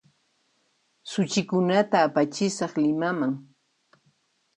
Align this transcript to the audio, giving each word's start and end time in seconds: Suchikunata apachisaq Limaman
Suchikunata 1.11 1.95
apachisaq 2.07 2.73
Limaman 2.83 3.33